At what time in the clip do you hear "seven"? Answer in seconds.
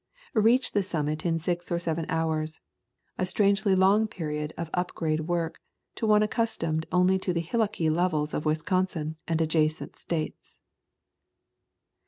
1.77-2.07